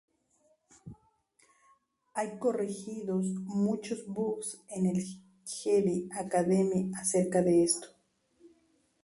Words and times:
Hay 2.15 2.39
corregidos 2.39 3.23
muchos 3.35 4.07
bugs 4.07 4.59
en 4.69 4.87
el 4.87 5.03
Jedi 5.45 6.09
Academy 6.17 6.89
acerca 6.97 7.43
de 7.43 7.63
esto. 7.65 7.89